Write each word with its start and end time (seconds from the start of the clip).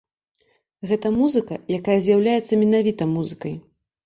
Гэта 0.91 1.11
музыка, 1.17 1.53
якая 1.77 1.99
з'яўляецца 2.07 2.53
менавіта 2.63 3.03
музыкай. 3.15 3.55